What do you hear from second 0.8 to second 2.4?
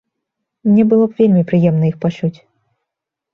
было б вельмі прыемна іх пачуць.